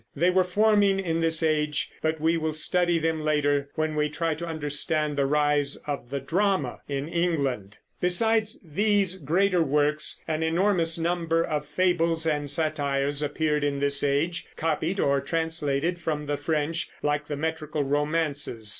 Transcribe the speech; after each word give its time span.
They 0.15 0.31
were 0.31 0.43
forming 0.43 0.99
in 0.99 1.19
this 1.19 1.43
age; 1.43 1.91
but 2.01 2.19
we 2.19 2.35
will 2.35 2.53
study 2.53 2.97
them 2.97 3.21
later, 3.21 3.69
when 3.75 3.95
we 3.95 4.09
try 4.09 4.33
to 4.33 4.47
understand 4.47 5.15
the 5.15 5.27
rise 5.27 5.75
of 5.85 6.09
the 6.09 6.19
drama 6.19 6.79
in 6.87 7.07
England. 7.07 7.77
Besides 7.99 8.59
these 8.63 9.17
greater 9.17 9.61
works, 9.61 10.23
an 10.27 10.41
enormous 10.41 10.97
number 10.97 11.43
of 11.43 11.67
fables 11.67 12.25
and 12.25 12.49
satires 12.49 13.21
appeared 13.21 13.63
in 13.63 13.77
this 13.79 14.03
age, 14.03 14.47
copied 14.55 14.99
or 14.99 15.21
translated 15.21 15.99
from 15.99 16.25
the 16.25 16.35
French, 16.35 16.89
like 17.03 17.27
the 17.27 17.37
metrical 17.37 17.83
romances. 17.83 18.69